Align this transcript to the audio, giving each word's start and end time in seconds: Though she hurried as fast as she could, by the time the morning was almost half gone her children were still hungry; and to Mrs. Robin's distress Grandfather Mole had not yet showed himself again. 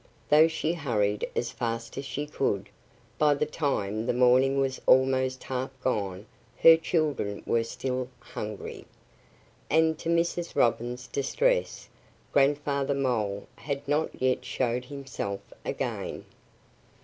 Though 0.29 0.47
she 0.47 0.73
hurried 0.73 1.29
as 1.35 1.51
fast 1.51 1.95
as 1.95 2.05
she 2.05 2.25
could, 2.25 2.69
by 3.19 3.35
the 3.35 3.45
time 3.45 4.07
the 4.07 4.15
morning 4.15 4.59
was 4.59 4.81
almost 4.87 5.43
half 5.43 5.69
gone 5.79 6.25
her 6.57 6.75
children 6.75 7.43
were 7.45 7.63
still 7.63 8.09
hungry; 8.19 8.85
and 9.69 9.99
to 9.99 10.09
Mrs. 10.09 10.55
Robin's 10.55 11.05
distress 11.05 11.87
Grandfather 12.33 12.95
Mole 12.95 13.45
had 13.57 13.87
not 13.87 14.19
yet 14.19 14.43
showed 14.43 14.85
himself 14.85 15.41
again. 15.63 16.25